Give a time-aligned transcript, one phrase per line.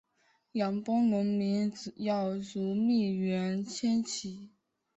[0.53, 4.49] 养蜂农民要逐蜜源迁徙